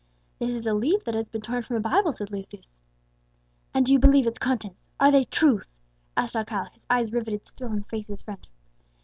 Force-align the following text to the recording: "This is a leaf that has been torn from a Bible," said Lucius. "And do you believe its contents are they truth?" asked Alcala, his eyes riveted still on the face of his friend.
"This 0.39 0.55
is 0.55 0.65
a 0.65 0.73
leaf 0.73 1.03
that 1.03 1.13
has 1.13 1.29
been 1.29 1.41
torn 1.41 1.61
from 1.61 1.75
a 1.75 1.79
Bible," 1.79 2.11
said 2.11 2.31
Lucius. 2.31 2.81
"And 3.71 3.85
do 3.85 3.93
you 3.93 3.99
believe 3.99 4.25
its 4.25 4.39
contents 4.39 4.87
are 4.99 5.11
they 5.11 5.25
truth?" 5.25 5.67
asked 6.17 6.35
Alcala, 6.35 6.71
his 6.73 6.83
eyes 6.89 7.11
riveted 7.11 7.45
still 7.47 7.69
on 7.69 7.81
the 7.81 7.85
face 7.85 8.05
of 8.09 8.13
his 8.13 8.23
friend. 8.23 8.47